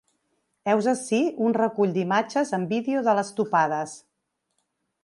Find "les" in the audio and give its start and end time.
3.21-3.31